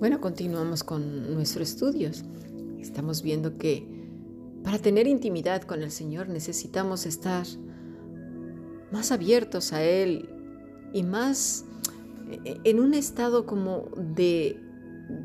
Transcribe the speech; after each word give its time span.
Bueno, 0.00 0.18
continuamos 0.18 0.82
con 0.82 1.34
nuestros 1.34 1.68
estudios. 1.68 2.24
Estamos 2.78 3.20
viendo 3.20 3.58
que 3.58 3.86
para 4.64 4.78
tener 4.78 5.06
intimidad 5.06 5.60
con 5.60 5.82
el 5.82 5.90
Señor 5.90 6.30
necesitamos 6.30 7.04
estar 7.04 7.46
más 8.90 9.12
abiertos 9.12 9.74
a 9.74 9.84
Él 9.84 10.30
y 10.94 11.02
más 11.02 11.66
eh, 12.30 12.56
en 12.64 12.80
un 12.80 12.94
estado 12.94 13.44
como 13.44 13.90
de 13.98 14.58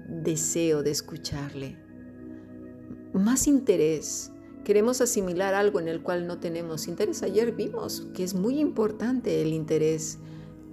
deseo 0.09 0.84
de 0.84 0.92
escucharle, 0.92 1.78
más 3.14 3.48
interés. 3.48 4.34
Queremos 4.66 5.00
asimilar 5.00 5.54
algo 5.54 5.80
en 5.80 5.88
el 5.88 6.02
cual 6.02 6.28
no 6.28 6.39
tenemos 6.39 6.89
interés. 6.89 7.23
Ayer 7.23 7.54
vimos 7.54 8.10
que 8.14 8.26
es 8.26 8.34
muy 8.34 8.60
importante 8.60 9.42
el 9.42 9.53
interés, 9.53 10.17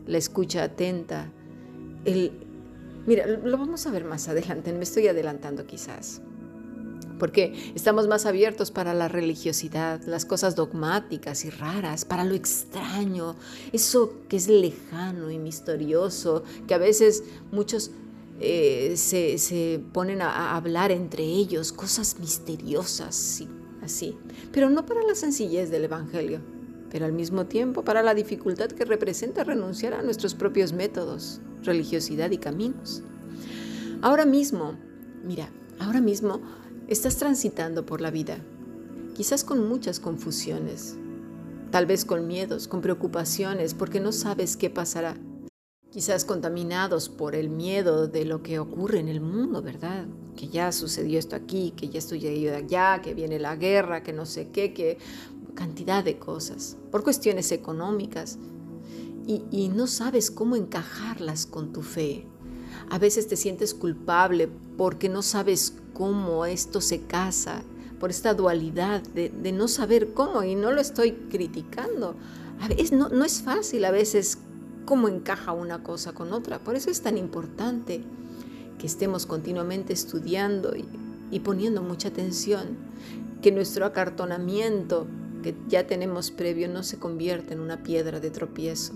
la 0.08 0.18
escucha 0.18 0.64
atenta, 0.64 1.30
el... 2.04 2.41
Mira, 3.06 3.26
lo 3.26 3.58
vamos 3.58 3.86
a 3.86 3.90
ver 3.90 4.04
más 4.04 4.28
adelante, 4.28 4.72
me 4.72 4.84
estoy 4.84 5.08
adelantando 5.08 5.66
quizás 5.66 6.20
porque 7.22 7.72
estamos 7.76 8.08
más 8.08 8.26
abiertos 8.26 8.72
para 8.72 8.94
la 8.94 9.06
religiosidad, 9.06 10.00
las 10.06 10.24
cosas 10.24 10.56
dogmáticas 10.56 11.44
y 11.44 11.50
raras, 11.50 12.04
para 12.04 12.24
lo 12.24 12.34
extraño, 12.34 13.36
eso 13.72 14.14
que 14.28 14.36
es 14.36 14.48
lejano 14.48 15.30
y 15.30 15.38
misterioso, 15.38 16.42
que 16.66 16.74
a 16.74 16.78
veces 16.78 17.22
muchos 17.52 17.92
eh, 18.40 18.94
se, 18.96 19.80
ponen 19.92 20.20
a, 20.20 20.56
hablar 20.56 20.90
entre 20.90 21.22
ellos, 21.22 21.72
cosas 21.72 22.18
misteriosas, 22.18 23.14
sí, 23.14 23.48
así, 23.82 24.18
pero 24.50 24.68
no 24.68 24.84
para 24.84 25.04
la 25.04 25.14
sencillez 25.14 25.70
del 25.70 25.84
Evangelio, 25.84 26.40
pero 26.92 27.06
al 27.06 27.12
mismo 27.12 27.46
tiempo 27.46 27.82
para 27.82 28.04
la 28.04 28.14
dificultad 28.14 28.68
que 28.68 28.84
representa 28.84 29.42
renunciar 29.42 29.94
a 29.94 30.02
nuestros 30.02 30.36
propios 30.36 30.72
métodos, 30.72 31.40
religiosidad 31.62 32.30
y 32.30 32.38
caminos. 32.38 33.02
Ahora 34.00 34.26
mismo, 34.26 34.78
mira, 35.24 35.50
ahora 35.80 36.00
mismo 36.00 36.40
Estás 36.92 37.16
transitando 37.16 37.86
por 37.86 38.02
la 38.02 38.10
vida, 38.10 38.36
quizás 39.14 39.44
con 39.44 39.66
muchas 39.66 39.98
confusiones, 39.98 40.98
tal 41.70 41.86
vez 41.86 42.04
con 42.04 42.26
miedos, 42.26 42.68
con 42.68 42.82
preocupaciones, 42.82 43.72
porque 43.72 43.98
no 43.98 44.12
sabes 44.12 44.58
qué 44.58 44.68
pasará. 44.68 45.16
Quizás 45.90 46.26
contaminados 46.26 47.08
por 47.08 47.34
el 47.34 47.48
miedo 47.48 48.08
de 48.08 48.26
lo 48.26 48.42
que 48.42 48.58
ocurre 48.58 48.98
en 48.98 49.08
el 49.08 49.22
mundo, 49.22 49.62
¿verdad? 49.62 50.06
Que 50.36 50.48
ya 50.48 50.70
sucedió 50.70 51.18
esto 51.18 51.34
aquí, 51.34 51.72
que 51.76 51.88
ya 51.88 51.98
estoy 51.98 52.46
allá, 52.48 53.00
que 53.02 53.14
viene 53.14 53.38
la 53.38 53.56
guerra, 53.56 54.02
que 54.02 54.12
no 54.12 54.26
sé 54.26 54.48
qué, 54.50 54.74
que 54.74 54.98
cantidad 55.54 56.04
de 56.04 56.18
cosas, 56.18 56.76
por 56.90 57.02
cuestiones 57.04 57.52
económicas. 57.52 58.38
Y, 59.26 59.44
y 59.50 59.68
no 59.68 59.86
sabes 59.86 60.30
cómo 60.30 60.56
encajarlas 60.56 61.46
con 61.46 61.72
tu 61.72 61.82
fe. 61.82 62.26
A 62.90 62.98
veces 62.98 63.28
te 63.28 63.36
sientes 63.36 63.74
culpable 63.74 64.48
porque 64.76 65.08
no 65.08 65.22
sabes 65.22 65.74
cómo 65.92 66.44
esto 66.46 66.80
se 66.80 67.02
casa, 67.02 67.62
por 68.02 68.10
esta 68.10 68.34
dualidad 68.34 69.00
de, 69.00 69.30
no 69.52 69.68
saber 69.68 70.12
cómo, 70.12 70.42
y 70.42 70.56
no 70.56 70.72
lo 70.72 70.80
estoy 70.80 71.12
criticando. 71.12 72.16
A 72.60 72.66
veces 72.66 72.90
no, 72.90 73.08
no 73.08 73.24
es 73.24 73.42
fácil 73.42 73.84
a 73.84 73.92
veces 73.92 74.38
cómo 74.84 75.06
encaja 75.06 75.52
una 75.52 75.84
cosa 75.84 76.12
con 76.12 76.32
otra. 76.32 76.58
Por 76.58 76.74
eso 76.74 76.90
es 76.90 77.00
tan 77.02 77.16
importante 77.16 78.02
que 78.78 78.86
estemos 78.88 79.24
continuamente 79.24 79.92
estudiando 79.92 80.74
y, 80.74 80.84
y 81.30 81.38
poniendo 81.40 81.80
mucha 81.80 82.08
atención, 82.08 82.76
que 83.40 83.52
nuestro 83.52 83.86
acartonamiento 83.86 85.06
que 85.42 85.54
ya 85.68 85.86
tenemos 85.86 86.30
previo 86.30 86.68
no 86.68 86.82
se 86.82 86.98
convierta 86.98 87.52
en 87.52 87.60
una 87.60 87.82
piedra 87.82 88.20
de 88.20 88.30
tropiezo. 88.30 88.94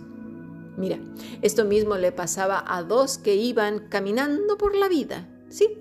Mira, 0.77 0.99
esto 1.43 1.65
mismo 1.65 1.97
le 1.97 2.13
pasaba 2.13 2.63
a 2.67 2.83
dos 2.83 3.19
que 3.19 3.35
iban 3.35 3.89
caminando 3.89 4.59
por 4.59 4.77
la 4.77 4.89
vida, 4.89 5.29
¿sí? 5.49 5.79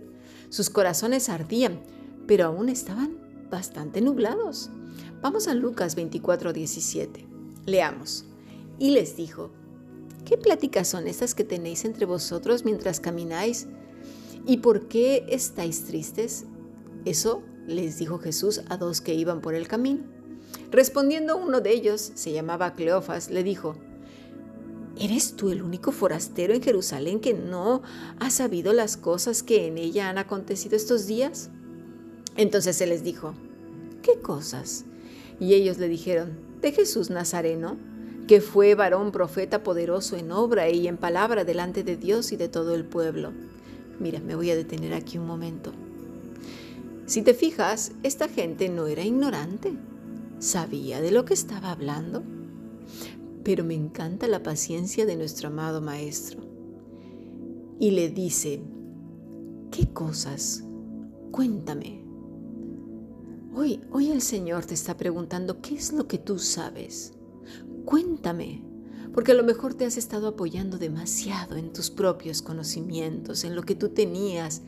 Sus 0.49 0.69
corazones 0.69 1.29
ardían, 1.29 1.81
pero 2.27 2.45
aún 2.45 2.69
estaban 2.69 3.17
bastante 3.49 4.01
nublados. 4.01 4.69
Vamos 5.21 5.47
a 5.47 5.53
Lucas 5.53 5.95
24, 5.95 6.53
17. 6.53 7.25
Leamos. 7.65 8.25
Y 8.79 8.91
les 8.91 9.17
dijo, 9.17 9.51
¿qué 10.23 10.37
pláticas 10.37 10.87
son 10.87 11.07
estas 11.07 11.35
que 11.35 11.43
tenéis 11.43 11.83
entre 11.83 12.05
vosotros 12.05 12.63
mientras 12.63 12.99
camináis? 12.99 13.67
¿Y 14.45 14.57
por 14.57 14.87
qué 14.87 15.25
estáis 15.29 15.85
tristes? 15.85 16.45
Eso 17.03 17.43
les 17.67 17.97
dijo 17.97 18.19
Jesús 18.19 18.61
a 18.69 18.77
dos 18.77 19.01
que 19.01 19.13
iban 19.13 19.41
por 19.41 19.55
el 19.55 19.67
camino. 19.67 20.14
Respondiendo 20.71 21.37
uno 21.37 21.61
de 21.61 21.71
ellos, 21.71 22.11
se 22.15 22.31
llamaba 22.31 22.73
Cleofas, 22.73 23.29
le 23.29 23.43
dijo, 23.43 23.75
¿Eres 24.97 25.35
tú 25.35 25.49
el 25.49 25.61
único 25.61 25.91
forastero 25.91 26.53
en 26.53 26.63
Jerusalén 26.63 27.19
que 27.19 27.33
no 27.33 27.81
ha 28.19 28.29
sabido 28.29 28.71
las 28.71 28.95
cosas 28.95 29.43
que 29.43 29.67
en 29.67 29.77
ella 29.77 30.09
han 30.09 30.17
acontecido 30.17 30.77
estos 30.77 31.05
días? 31.05 31.49
Entonces 32.37 32.77
se 32.77 32.87
les 32.87 33.03
dijo, 33.03 33.33
¿qué 34.01 34.19
cosas? 34.21 34.85
Y 35.37 35.53
ellos 35.53 35.79
le 35.79 35.89
dijeron, 35.89 36.39
de 36.61 36.71
Jesús 36.71 37.09
Nazareno, 37.09 37.75
que 38.27 38.39
fue 38.39 38.73
varón 38.73 39.11
profeta 39.11 39.63
poderoso 39.63 40.15
en 40.15 40.31
obra 40.31 40.69
y 40.69 40.87
en 40.87 40.95
palabra 40.95 41.43
delante 41.43 41.83
de 41.83 41.97
Dios 41.97 42.31
y 42.31 42.37
de 42.37 42.47
todo 42.47 42.73
el 42.73 42.85
pueblo. 42.85 43.33
Mira, 43.99 44.21
me 44.21 44.35
voy 44.35 44.49
a 44.49 44.55
detener 44.55 44.93
aquí 44.93 45.17
un 45.17 45.27
momento. 45.27 45.73
Si 47.05 47.21
te 47.21 47.33
fijas, 47.33 47.91
esta 48.03 48.29
gente 48.29 48.69
no 48.69 48.87
era 48.87 49.03
ignorante, 49.03 49.73
sabía 50.39 51.01
de 51.01 51.11
lo 51.11 51.25
que 51.25 51.33
estaba 51.33 51.71
hablando 51.71 52.23
pero 53.45 53.63
me 53.63 53.75
encanta 53.75 54.27
la 54.27 54.41
paciencia 54.41 55.05
de 55.05 55.15
nuestro 55.15 55.49
amado 55.49 55.79
Maestro. 55.79 56.41
Y 57.79 57.91
le 57.91 58.09
dice, 58.09 58.59
¿qué 59.71 59.87
cosas? 59.93 60.63
Cuéntame. 61.31 62.03
Hoy, 63.53 63.81
hoy 63.91 64.09
el 64.09 64.23
Señor 64.23 64.65
te 64.65 64.73
está 64.73 64.97
preguntando, 64.97 65.61
¿qué 65.61 65.75
es 65.75 65.93
lo 65.93 66.07
que 66.07 66.17
tú 66.17 66.39
sabes? 66.39 67.13
Cuéntame, 67.85 68.63
porque 69.13 69.33
a 69.33 69.35
lo 69.35 69.43
mejor 69.43 69.75
te 69.75 69.85
has 69.85 69.95
estado 69.95 70.29
apoyando 70.29 70.79
demasiado 70.79 71.55
en 71.55 71.71
tus 71.71 71.91
propios 71.91 72.41
conocimientos, 72.41 73.43
en 73.43 73.55
lo 73.55 73.61
que 73.61 73.75
tú 73.75 73.89
tenías 73.89 74.63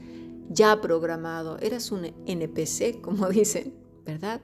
ya 0.52 0.80
programado. 0.82 1.58
Eras 1.58 1.92
un 1.92 2.14
NPC, 2.28 3.02
como 3.02 3.28
dicen, 3.30 3.74
¿verdad? 4.06 4.40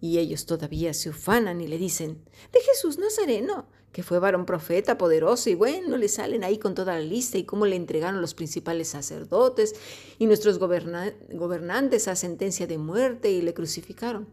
Y 0.00 0.18
ellos 0.18 0.46
todavía 0.46 0.92
se 0.94 1.10
ufanan 1.10 1.60
y 1.60 1.66
le 1.66 1.78
dicen, 1.78 2.18
de 2.52 2.60
Jesús 2.60 2.98
Nazareno, 2.98 3.66
que 3.96 4.02
fue 4.02 4.18
varón 4.18 4.44
profeta 4.44 4.98
poderoso 4.98 5.48
y 5.48 5.54
bueno, 5.54 5.96
le 5.96 6.08
salen 6.08 6.44
ahí 6.44 6.58
con 6.58 6.74
toda 6.74 6.96
la 6.96 7.00
lista 7.00 7.38
y 7.38 7.44
cómo 7.44 7.64
le 7.64 7.76
entregaron 7.76 8.20
los 8.20 8.34
principales 8.34 8.88
sacerdotes 8.88 9.74
y 10.18 10.26
nuestros 10.26 10.58
gobernantes 10.58 12.06
a 12.06 12.14
sentencia 12.14 12.66
de 12.66 12.76
muerte 12.76 13.30
y 13.30 13.40
le 13.40 13.54
crucificaron. 13.54 14.28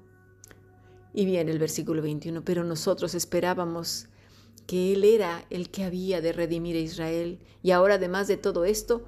Y 1.14 1.26
viene 1.26 1.52
el 1.52 1.60
versículo 1.60 2.02
21, 2.02 2.44
pero 2.44 2.66
nosotros 2.66 3.16
esperábamos 3.16 4.08
que 4.68 4.92
Él 4.92 5.06
era 5.06 5.46
el 5.50 5.70
que 5.70 5.86
había 5.86 6.20
de 6.20 6.34
redimir 6.34 6.76
a 6.76 6.80
Israel 6.80 7.40
y 7.62 7.72
ahora 7.72 7.96
además 7.96 8.28
de 8.28 8.36
todo 8.36 8.66
esto, 8.66 9.06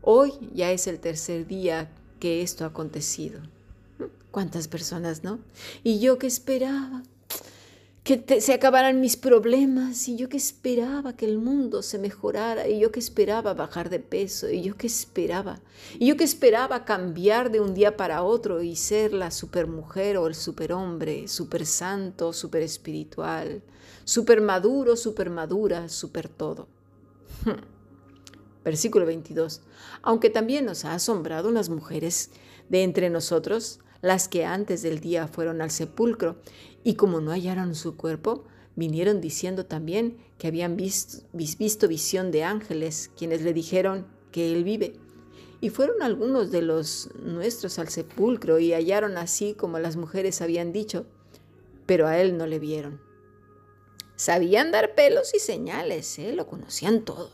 hoy 0.00 0.32
ya 0.54 0.72
es 0.72 0.86
el 0.86 1.00
tercer 1.00 1.46
día 1.46 1.92
que 2.18 2.40
esto 2.40 2.64
ha 2.64 2.68
acontecido. 2.68 3.42
¿Cuántas 4.30 4.68
personas, 4.68 5.24
no? 5.24 5.40
Y 5.82 6.00
yo 6.00 6.18
que 6.18 6.26
esperaba 6.26 7.02
que 8.04 8.40
se 8.40 8.52
acabaran 8.52 9.00
mis 9.00 9.16
problemas, 9.16 10.08
y 10.08 10.16
yo 10.16 10.28
que 10.28 10.36
esperaba 10.36 11.14
que 11.14 11.24
el 11.24 11.38
mundo 11.38 11.82
se 11.82 12.00
mejorara, 12.00 12.66
y 12.66 12.80
yo 12.80 12.90
que 12.90 12.98
esperaba 12.98 13.54
bajar 13.54 13.90
de 13.90 14.00
peso, 14.00 14.50
y 14.50 14.62
yo 14.62 14.76
que 14.76 14.88
esperaba, 14.88 15.60
y 16.00 16.08
yo 16.08 16.16
que 16.16 16.24
esperaba 16.24 16.84
cambiar 16.84 17.52
de 17.52 17.60
un 17.60 17.74
día 17.74 17.96
para 17.96 18.24
otro 18.24 18.60
y 18.60 18.74
ser 18.74 19.12
la 19.12 19.30
supermujer 19.30 20.16
o 20.16 20.26
el 20.26 20.34
superhombre, 20.34 21.28
super 21.28 21.64
santo, 21.64 22.32
super 22.32 22.62
espiritual, 22.62 23.62
super 24.02 24.40
maduro, 24.40 24.96
super 24.96 25.30
madura, 25.30 25.88
super 25.88 26.28
todo. 26.28 26.66
Versículo 28.64 29.06
22. 29.06 29.60
Aunque 30.02 30.28
también 30.28 30.64
nos 30.64 30.84
ha 30.84 30.94
asombrado 30.94 31.48
unas 31.48 31.68
mujeres 31.68 32.30
de 32.68 32.82
entre 32.82 33.10
nosotros, 33.10 33.78
las 34.02 34.28
que 34.28 34.44
antes 34.44 34.82
del 34.82 35.00
día 35.00 35.28
fueron 35.28 35.62
al 35.62 35.70
sepulcro, 35.70 36.36
y 36.84 36.94
como 36.94 37.20
no 37.20 37.30
hallaron 37.30 37.74
su 37.74 37.96
cuerpo, 37.96 38.44
vinieron 38.76 39.20
diciendo 39.20 39.64
también 39.64 40.18
que 40.38 40.48
habían 40.48 40.76
visto, 40.76 41.88
visión 41.88 42.30
de 42.30 42.44
ángeles, 42.44 43.10
quienes 43.16 43.42
le 43.42 43.54
dijeron 43.54 44.06
que 44.30 44.52
él 44.52 44.64
vive. 44.64 44.94
Y 45.60 45.70
fueron 45.70 46.02
algunos 46.02 46.50
de 46.50 46.62
los 46.62 47.10
nuestros 47.22 47.78
al 47.78 47.88
sepulcro 47.88 48.58
y 48.58 48.72
hallaron 48.72 49.16
así 49.16 49.54
como 49.54 49.78
las 49.78 49.96
mujeres 49.96 50.42
habían 50.42 50.72
dicho, 50.72 51.06
pero 51.86 52.08
a 52.08 52.18
él 52.18 52.36
no 52.36 52.46
le 52.46 52.58
vieron. 52.58 53.00
Sabían 54.16 54.72
dar 54.72 54.94
pelos 54.94 55.32
y 55.34 55.38
señales, 55.38 56.18
¿eh? 56.18 56.32
lo 56.32 56.46
conocían 56.46 57.04
todo. 57.04 57.30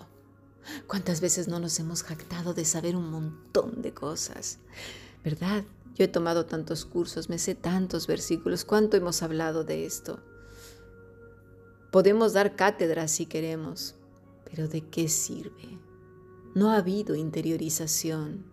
¿Cuántas 0.87 1.23
veces 1.23 1.49
no 1.49 1.61
nos 1.61 1.79
hemos 1.81 2.03
jactado 2.03 2.53
de 2.53 2.67
saber 2.67 2.97
un 2.97 3.11
montón 3.11 3.81
de 3.81 3.95
cosas? 3.95 4.59
¿Verdad? 5.29 5.65
Yo 5.95 6.05
he 6.05 6.09
tomado 6.09 6.47
tantos 6.47 6.85
cursos, 6.85 7.29
me 7.29 7.39
sé 7.39 7.55
tantos 7.55 8.07
versículos, 8.07 8.65
cuánto 8.65 8.97
hemos 8.97 9.23
hablado 9.23 9.65
de 9.65 9.85
esto. 9.85 10.21
Podemos 11.91 12.33
dar 12.33 12.57
cátedra 12.57 13.09
si 13.09 13.27
queremos, 13.27 13.95
pero 14.45 14.69
¿de 14.69 14.83
qué 14.83 15.09
sirve? 15.09 15.79
no 16.55 16.73
ha 16.73 16.79
habido 16.79 17.15
interiorización, 17.15 18.45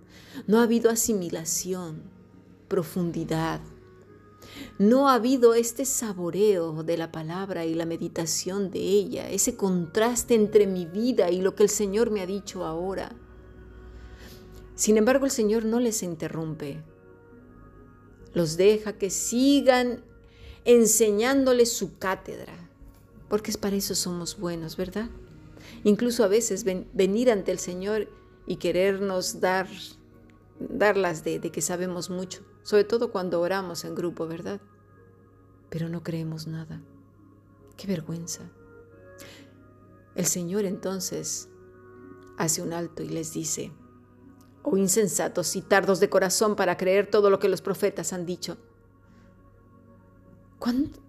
no 0.48 0.60
ha 0.60 0.64
habido 0.64 0.92
asimilación, 0.92 2.04
profundidad. 2.68 3.62
No 4.78 5.10
ha 5.10 5.16
habido 5.16 5.56
este 5.56 5.86
saboreo 5.86 6.84
de 6.84 6.98
la 6.98 7.12
palabra 7.12 7.66
y 7.66 7.74
la 7.74 7.86
meditación 7.86 8.70
de 8.70 8.80
ella, 8.80 9.30
ese 9.30 9.56
contraste 9.56 10.36
entre 10.36 10.68
mi 10.68 10.86
vida 10.86 11.32
y 11.32 11.42
lo 11.42 11.56
que 11.56 11.64
el 11.64 11.70
Señor 11.70 12.12
me 12.12 12.22
ha 12.22 12.28
dicho 12.28 12.64
ahora. 12.64 13.16
Sin 14.76 14.98
embargo, 14.98 15.26
el 15.26 15.32
Señor 15.32 15.64
no 15.66 15.80
les 15.80 16.04
interrumpe. 16.04 16.84
Los 18.34 18.58
deja 18.58 18.94
que 18.98 19.10
sigan 19.10 20.04
enseñándoles 20.66 21.72
su 21.72 21.98
cátedra, 21.98 22.54
porque 23.30 23.52
es 23.52 23.58
para 23.58 23.78
eso 23.78 23.96
somos 23.96 24.38
buenos, 24.38 24.76
¿verdad? 24.76 25.10
Incluso 25.84 26.24
a 26.24 26.28
veces 26.28 26.66
venir 26.66 27.32
ante 27.32 27.52
el 27.52 27.60
Señor 27.60 28.10
y 28.46 28.58
querernos 28.58 29.40
dar, 29.40 29.68
darlas 30.60 31.24
de, 31.24 31.40
de 31.40 31.52
que 31.52 31.62
sabemos 31.62 32.10
mucho, 32.10 32.42
sobre 32.64 32.84
todo 32.84 33.12
cuando 33.12 33.40
oramos 33.40 33.86
en 33.86 33.96
grupo, 33.96 34.28
¿verdad? 34.28 34.60
Pero 35.70 35.88
no 35.88 36.04
creemos 36.04 36.48
nada. 36.48 36.82
Qué 37.78 37.88
vergüenza. 37.88 38.52
El 40.16 40.26
Señor 40.26 40.66
entonces 40.66 41.50
hace 42.38 42.62
un 42.62 42.74
alto 42.74 43.04
y 43.04 43.10
les 43.10 43.34
dice, 43.34 43.72
oh 44.66 44.78
insensatos 44.78 45.56
y 45.56 45.62
tardos 45.62 46.00
de 46.00 46.10
corazón 46.10 46.56
para 46.56 46.76
creer 46.76 47.10
todo 47.10 47.30
lo 47.30 47.40
que 47.40 47.50
los 47.50 47.62
profetas 47.62 48.14
han 48.14 48.26
dicho. 48.26 48.58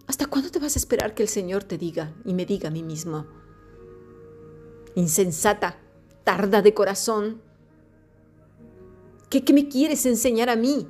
¿Hasta 0.07 0.27
cuándo 0.27 0.51
te 0.51 0.59
vas 0.59 0.77
a 0.77 0.79
esperar 0.79 1.15
que 1.15 1.23
el 1.23 1.31
Señor 1.31 1.65
te 1.65 1.79
diga 1.79 2.15
y 2.27 2.35
me 2.35 2.45
diga 2.45 2.69
a 2.69 2.71
mí 2.71 2.83
mismo? 2.83 3.27
Insensata, 4.95 5.79
tarda 6.25 6.61
de 6.61 6.75
corazón. 6.75 7.41
¿Qué, 9.31 9.43
qué 9.43 9.55
me 9.55 9.69
quieres 9.69 10.05
enseñar 10.05 10.51
a 10.51 10.57
mí? 10.57 10.87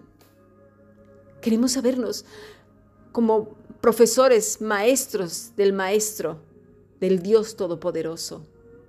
Queremos 1.41 1.73
sabernos 1.73 2.25
como 3.13 3.57
profesores, 3.81 4.61
maestros 4.61 5.53
del 5.57 5.73
Maestro, 5.73 6.41
del 6.99 7.23
Dios 7.23 7.55
Todopoderoso 7.55 8.45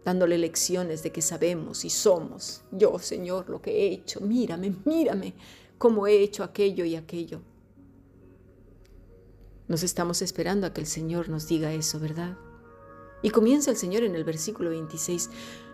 dándole 0.07 0.38
lecciones 0.38 1.04
de 1.04 1.12
que 1.12 1.21
sabemos 1.21 1.83
y 1.83 1.89
somos. 1.89 2.62
Yo, 2.71 2.98
Señor, 2.98 3.50
lo 3.50 3.62
que 3.62 3.71
he 3.71 3.92
hecho, 3.92 4.21
mírame, 4.21 4.74
mírame, 4.86 5.33
cómo 5.77 6.07
he 6.07 6.24
hecho 6.24 6.45
aquello 6.45 6.86
y 6.86 6.95
aquello. 6.95 7.42
Nos 9.68 9.83
estamos 9.83 10.21
esperando 10.21 10.65
a 10.65 10.71
que 10.74 10.80
el 10.80 10.88
Señor 10.88 11.27
nos 11.27 11.50
diga 11.50 11.74
eso, 11.74 12.00
¿verdad? 12.00 12.38
Y 13.21 13.31
comienza 13.31 13.69
el 13.69 13.75
Señor 13.75 14.04
en 14.04 14.15
el 14.15 14.24
versículo 14.24 14.69
26. 14.69 15.30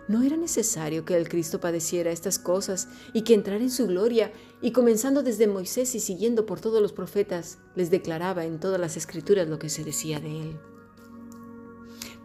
¿No 0.07 0.23
era 0.23 0.35
necesario 0.35 1.05
que 1.05 1.15
el 1.15 1.29
Cristo 1.29 1.59
padeciera 1.59 2.09
estas 2.09 2.39
cosas 2.39 2.87
y 3.13 3.21
que 3.21 3.35
entrara 3.35 3.61
en 3.61 3.69
su 3.69 3.85
gloria? 3.85 4.33
Y 4.63 4.71
comenzando 4.71 5.21
desde 5.21 5.45
Moisés 5.45 5.93
y 5.93 5.99
siguiendo 5.99 6.47
por 6.47 6.59
todos 6.59 6.81
los 6.81 6.91
profetas, 6.91 7.59
les 7.75 7.91
declaraba 7.91 8.45
en 8.45 8.59
todas 8.59 8.81
las 8.81 8.97
escrituras 8.97 9.47
lo 9.47 9.59
que 9.59 9.69
se 9.69 9.83
decía 9.83 10.19
de 10.19 10.41
él. 10.41 10.59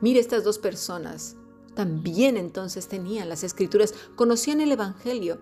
Mire 0.00 0.20
estas 0.20 0.42
dos 0.42 0.58
personas, 0.58 1.36
también 1.78 2.36
entonces 2.36 2.88
tenían 2.88 3.28
las 3.28 3.44
escrituras, 3.44 3.94
conocían 4.16 4.60
el 4.60 4.72
Evangelio, 4.72 5.38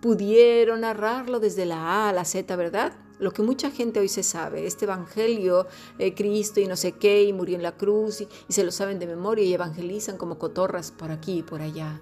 pudieron 0.00 0.82
narrarlo 0.82 1.40
desde 1.40 1.66
la 1.66 1.78
A 1.78 2.10
a 2.10 2.12
la 2.12 2.24
Z, 2.24 2.54
¿verdad? 2.54 2.92
Lo 3.18 3.32
que 3.32 3.42
mucha 3.42 3.72
gente 3.72 3.98
hoy 3.98 4.06
se 4.08 4.22
sabe, 4.22 4.68
este 4.68 4.84
Evangelio, 4.84 5.66
eh, 5.98 6.14
Cristo 6.14 6.60
y 6.60 6.68
no 6.68 6.76
sé 6.76 6.92
qué, 6.92 7.24
y 7.24 7.32
murió 7.32 7.56
en 7.56 7.64
la 7.64 7.76
cruz, 7.76 8.20
y, 8.20 8.28
y 8.48 8.52
se 8.52 8.62
lo 8.62 8.70
saben 8.70 9.00
de 9.00 9.08
memoria 9.08 9.44
y 9.44 9.52
evangelizan 9.52 10.16
como 10.16 10.38
cotorras 10.38 10.92
por 10.92 11.10
aquí 11.10 11.38
y 11.38 11.42
por 11.42 11.60
allá. 11.60 12.00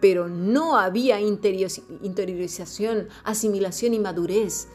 Pero 0.00 0.28
no 0.28 0.78
había 0.78 1.20
interiorización, 1.20 3.08
asimilación 3.24 3.94
y 3.94 3.98
madurez 3.98 4.68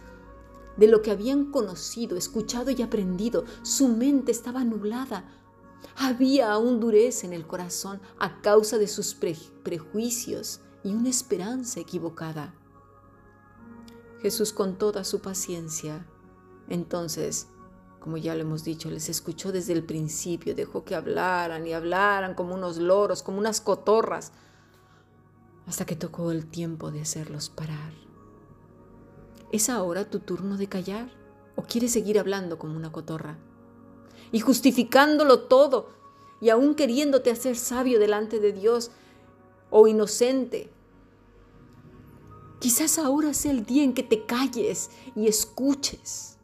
de 0.76 0.88
lo 0.88 1.02
que 1.02 1.12
habían 1.12 1.46
conocido, 1.46 2.18
escuchado 2.18 2.72
y 2.72 2.82
aprendido. 2.82 3.46
Su 3.64 3.88
mente 3.88 4.34
estaba 4.34 4.60
anulada 4.60 5.39
había 5.96 6.52
aún 6.52 6.80
dureza 6.80 7.26
en 7.26 7.34
el 7.34 7.46
corazón 7.46 8.02
a 8.20 8.42
causa 8.42 8.78
de 8.78 8.88
sus 8.88 9.16
prejuicios 9.16 10.62
y 10.84 10.94
una 10.94 11.10
esperanza 11.10 11.80
equivocada. 11.80 12.54
Jesús 14.22 14.54
con 14.54 14.78
toda 14.78 15.04
su 15.04 15.22
paciencia, 15.22 16.06
entonces, 16.68 17.48
como 18.00 18.18
ya 18.18 18.36
lo 18.36 18.42
hemos 18.42 18.64
dicho, 18.64 18.90
les 18.90 19.10
escuchó 19.10 19.52
desde 19.52 19.74
el 19.74 19.84
principio, 19.84 20.56
dejó 20.56 20.84
que 20.84 20.96
hablaran 20.96 21.66
y 21.66 21.74
hablaran 21.74 22.36
como 22.36 22.54
unos 22.54 22.78
loros, 22.78 23.24
como 23.24 23.40
unas 23.40 23.62
cotorras, 23.62 24.32
hasta 25.68 25.86
que 25.86 25.96
tocó 25.96 26.32
el 26.32 26.48
tiempo 26.48 26.92
de 26.92 27.02
hacerlos 27.02 27.50
parar. 27.50 27.94
¿Es 29.52 29.70
ahora 29.70 30.10
tu 30.10 30.20
turno 30.20 30.58
de 30.58 30.68
callar 30.68 31.12
o 31.56 31.64
quieres 31.64 31.92
seguir 31.92 32.20
hablando 32.20 32.58
como 32.58 32.76
una 32.76 32.92
cotorra? 32.92 33.38
Y 34.32 34.40
justificándolo 34.40 35.42
todo 35.42 35.90
y 36.42 36.50
aún 36.50 36.76
queriéndote 36.76 37.32
hacer 37.32 37.56
sabio 37.56 38.00
delante 38.00 38.40
de 38.40 38.54
Dios 38.54 38.92
o 39.70 39.88
inocente. 39.88 40.70
Quizás 42.60 43.00
ahora 43.00 43.34
sea 43.34 43.52
el 43.52 43.66
día 43.66 43.84
en 43.84 43.94
que 43.94 44.04
te 44.04 44.26
calles 44.26 44.90
y 45.16 45.28
escuches. 45.28 46.38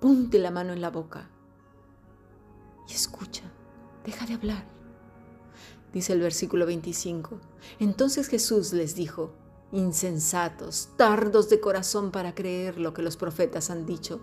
Ponte 0.00 0.38
la 0.38 0.50
mano 0.50 0.72
en 0.72 0.80
la 0.80 0.90
boca 0.90 1.28
y 2.88 2.92
escucha, 2.92 3.42
deja 4.04 4.26
de 4.26 4.34
hablar. 4.34 4.64
Dice 5.92 6.12
el 6.12 6.20
versículo 6.20 6.66
25. 6.66 7.38
Entonces 7.80 8.28
Jesús 8.28 8.72
les 8.72 8.94
dijo, 8.94 9.32
insensatos, 9.72 10.90
tardos 10.96 11.48
de 11.48 11.60
corazón 11.60 12.10
para 12.10 12.34
creer 12.34 12.78
lo 12.78 12.94
que 12.94 13.02
los 13.02 13.16
profetas 13.16 13.70
han 13.70 13.86
dicho. 13.86 14.20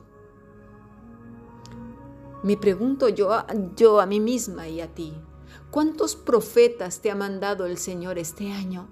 Me 2.46 2.58
pregunto 2.58 3.10
yo, 3.10 3.32
yo 3.76 4.00
a 4.00 4.06
mí 4.06 4.20
misma 4.20 4.68
y 4.68 4.80
a 4.80 4.94
ti, 4.94 5.16
¿cuántos 5.72 6.16
profetas 6.16 7.02
te 7.02 7.10
ha 7.10 7.16
mandado 7.16 7.66
el 7.66 7.80
Señor 7.80 8.20
este 8.20 8.52
año? 8.52 8.88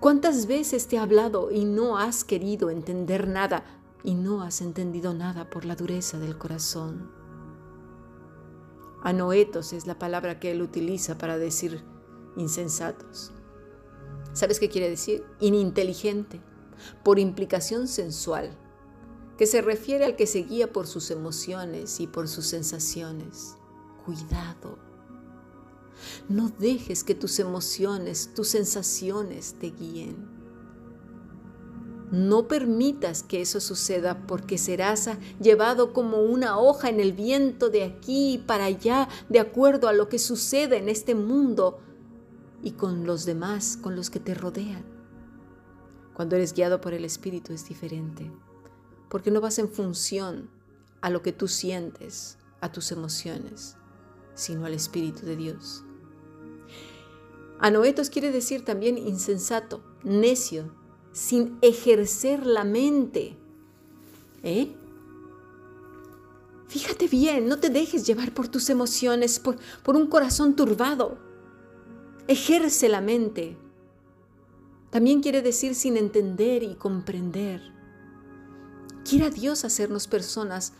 ¿Cuántas 0.00 0.46
veces 0.46 0.88
te 0.88 0.96
ha 0.96 1.02
hablado 1.02 1.50
y 1.50 1.66
no 1.66 1.98
has 1.98 2.24
querido 2.24 2.70
entender 2.70 3.28
nada 3.28 3.62
y 4.02 4.14
no 4.14 4.40
has 4.40 4.62
entendido 4.62 5.12
nada 5.12 5.50
por 5.50 5.66
la 5.66 5.76
dureza 5.76 6.18
del 6.18 6.38
corazón? 6.38 7.10
Anoetos 9.02 9.74
es 9.74 9.86
la 9.86 9.98
palabra 9.98 10.40
que 10.40 10.52
él 10.52 10.62
utiliza 10.62 11.18
para 11.18 11.36
decir 11.36 11.84
insensatos. 12.38 13.32
¿Sabes 14.32 14.58
qué 14.58 14.70
quiere 14.70 14.88
decir? 14.88 15.26
Ininteligente, 15.40 16.40
por 17.04 17.18
implicación 17.18 17.86
sensual 17.86 18.56
que 19.38 19.46
se 19.46 19.62
refiere 19.62 20.04
al 20.04 20.16
que 20.16 20.26
se 20.26 20.40
guía 20.40 20.72
por 20.72 20.88
sus 20.88 21.12
emociones 21.12 22.00
y 22.00 22.08
por 22.08 22.28
sus 22.28 22.46
sensaciones. 22.46 23.54
Cuidado. 24.04 24.78
No 26.28 26.50
dejes 26.58 27.04
que 27.04 27.14
tus 27.14 27.38
emociones, 27.38 28.34
tus 28.34 28.48
sensaciones 28.48 29.54
te 29.60 29.70
guíen. 29.70 30.16
No 32.10 32.48
permitas 32.48 33.22
que 33.22 33.40
eso 33.40 33.60
suceda 33.60 34.26
porque 34.26 34.58
serás 34.58 35.08
llevado 35.40 35.92
como 35.92 36.22
una 36.22 36.58
hoja 36.58 36.88
en 36.88 36.98
el 36.98 37.12
viento 37.12 37.68
de 37.68 37.84
aquí 37.84 38.42
para 38.44 38.64
allá, 38.64 39.08
de 39.28 39.38
acuerdo 39.38 39.86
a 39.86 39.92
lo 39.92 40.08
que 40.08 40.18
sucede 40.18 40.78
en 40.78 40.88
este 40.88 41.14
mundo 41.14 41.78
y 42.62 42.72
con 42.72 43.06
los 43.06 43.24
demás, 43.24 43.76
con 43.76 43.94
los 43.94 44.10
que 44.10 44.18
te 44.20 44.34
rodean. 44.34 44.84
Cuando 46.14 46.34
eres 46.34 46.54
guiado 46.54 46.80
por 46.80 46.92
el 46.92 47.04
Espíritu 47.04 47.52
es 47.52 47.68
diferente 47.68 48.32
porque 49.08 49.30
no 49.30 49.40
vas 49.40 49.58
en 49.58 49.68
función 49.68 50.50
a 51.00 51.10
lo 51.10 51.22
que 51.22 51.32
tú 51.32 51.48
sientes, 51.48 52.38
a 52.60 52.72
tus 52.72 52.92
emociones, 52.92 53.76
sino 54.34 54.66
al 54.66 54.74
Espíritu 54.74 55.24
de 55.24 55.36
Dios. 55.36 55.84
Anoetos 57.60 58.10
quiere 58.10 58.30
decir 58.30 58.64
también 58.64 58.98
insensato, 58.98 59.82
necio, 60.04 60.72
sin 61.12 61.58
ejercer 61.62 62.46
la 62.46 62.64
mente. 62.64 63.36
¿Eh? 64.42 64.74
Fíjate 66.68 67.08
bien, 67.08 67.48
no 67.48 67.58
te 67.58 67.70
dejes 67.70 68.06
llevar 68.06 68.32
por 68.32 68.46
tus 68.48 68.70
emociones, 68.70 69.40
por, 69.40 69.56
por 69.82 69.96
un 69.96 70.06
corazón 70.06 70.54
turbado. 70.54 71.18
Ejerce 72.28 72.88
la 72.88 73.00
mente. 73.00 73.56
También 74.90 75.20
quiere 75.20 75.42
decir 75.42 75.74
sin 75.74 75.96
entender 75.96 76.62
y 76.62 76.74
comprender. 76.76 77.77
Quiera 79.08 79.30
Dios 79.30 79.64
hacernos 79.64 80.06
personas 80.06 80.74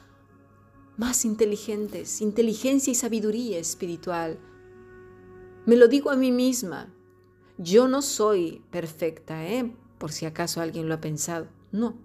más 0.99 1.25
inteligentes, 1.25 2.21
inteligencia 2.21 2.91
y 2.91 2.95
sabiduría 2.95 3.59
espiritual. 3.59 4.39
Me 5.65 5.77
lo 5.77 5.89
digo 5.89 6.11
a 6.11 6.17
mí 6.17 6.31
misma. 6.31 6.93
Yo 7.57 7.89
no 7.89 8.03
soy 8.03 8.63
perfecta, 8.71 9.47
¿eh? 9.47 9.75
Por 9.97 10.13
si 10.13 10.27
acaso 10.27 10.61
alguien 10.61 10.89
lo 10.89 10.95
ha 10.95 11.01
pensado. 11.01 11.49
No. 11.73 11.97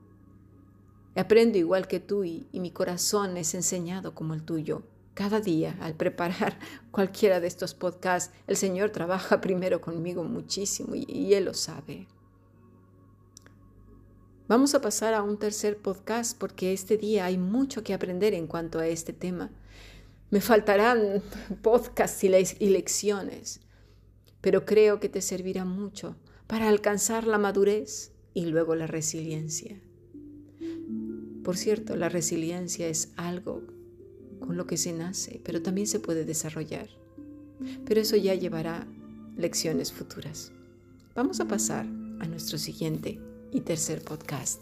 Aprendo 1.13 1.57
igual 1.57 1.89
que 1.89 1.99
tú 1.99 2.23
y, 2.23 2.47
y 2.53 2.61
mi 2.61 2.71
corazón 2.71 3.35
es 3.35 3.53
enseñado 3.53 4.15
como 4.15 4.33
el 4.33 4.43
tuyo. 4.43 4.83
cada 5.13 5.41
día 5.41 5.77
al 5.81 5.95
preparar 5.95 6.57
cualquiera 6.91 7.41
de 7.41 7.47
estos 7.47 7.73
podcasts, 7.73 8.33
el 8.47 8.55
Señor 8.55 8.91
trabaja 8.91 9.41
primero 9.47 9.81
conmigo 9.81 10.23
muchísimo 10.23 10.95
y, 10.95 11.33
Él 11.33 11.45
lo 11.45 11.53
sabe. 11.53 12.07
Vamos 14.53 14.75
a 14.75 14.81
pasar 14.81 15.15
a 15.15 15.23
un 15.23 15.39
tercer 15.39 15.77
podcast 15.77 16.37
porque 16.37 16.73
este 16.73 16.95
día 16.95 17.25
hay 17.25 17.39
mucho 17.39 17.83
que 17.83 17.91
aprender 17.91 18.35
en 18.35 18.45
cuanto 18.45 18.77
a 18.77 18.85
este 18.85 19.11
tema. 19.11 19.49
Me 20.29 20.41
faltarán 20.41 21.23
podcasts 21.63 22.23
y 22.23 22.69
lecciones, 22.69 23.61
pero 24.41 24.63
creo 24.63 24.99
que 24.99 25.09
te 25.09 25.21
servirá 25.23 25.65
mucho 25.65 26.17
para 26.45 26.69
alcanzar 26.69 27.25
la 27.25 27.39
madurez 27.39 28.11
y 28.35 28.45
luego 28.45 28.75
la 28.75 28.85
resiliencia. 28.85 29.81
Por 31.43 31.57
cierto, 31.57 31.95
la 31.95 32.09
resiliencia 32.09 32.87
es 32.87 33.11
algo 33.15 33.63
con 34.39 34.55
lo 34.55 34.67
que 34.67 34.77
se 34.77 34.93
nace, 34.93 35.41
pero 35.43 35.63
también 35.63 35.87
se 35.87 35.99
puede 35.99 36.25
desarrollar. 36.25 36.89
Pero 37.85 38.01
eso 38.01 38.17
ya 38.17 38.35
llevará 38.35 38.85
lecciones 39.35 39.91
futuras. 39.91 40.51
Vamos 41.15 41.39
a 41.39 41.47
pasar 41.47 41.87
a 42.19 42.27
nuestro 42.27 42.59
siguiente 42.59 43.19
y 43.53 43.61
tercer 43.61 44.03
podcast. 44.03 44.59